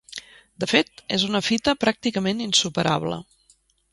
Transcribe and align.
De 0.63 0.69
fet, 0.71 1.03
és 1.17 1.25
una 1.27 1.41
fita 1.49 1.77
pràcticament 1.85 2.43
insuperable. 2.47 3.21